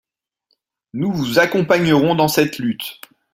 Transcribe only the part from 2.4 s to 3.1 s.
lutte.